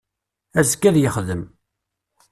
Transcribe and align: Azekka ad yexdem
Azekka 0.59 0.87
ad 0.89 0.97
yexdem 0.99 1.43